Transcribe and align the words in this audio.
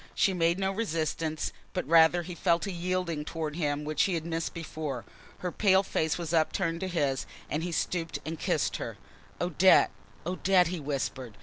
She 0.15 0.33
made 0.33 0.57
no 0.57 0.71
resistance, 0.71 1.53
but 1.73 1.87
rather 1.87 2.23
he 2.23 2.33
felt 2.33 2.65
a 2.65 2.71
yielding 2.71 3.23
towards 3.23 3.59
him 3.59 3.83
which 3.83 4.05
he 4.05 4.15
had 4.15 4.25
missed 4.25 4.51
before. 4.51 5.05
Her 5.41 5.51
pale 5.51 5.83
face 5.83 6.17
was 6.17 6.33
upturned 6.33 6.79
to 6.79 6.87
his 6.87 7.27
and 7.51 7.61
he 7.61 7.71
stooped 7.71 8.17
and 8.25 8.39
kissed 8.39 8.77
her. 8.77 8.97
"Odette! 9.39 9.91
Odette!" 10.25 10.69
he 10.69 10.79
whispered. 10.79 11.37